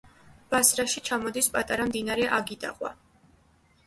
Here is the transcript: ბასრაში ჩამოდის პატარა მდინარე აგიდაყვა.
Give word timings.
ბასრაში 0.51 1.03
ჩამოდის 1.09 1.49
პატარა 1.55 1.85
მდინარე 1.89 2.25
აგიდაყვა. 2.39 2.91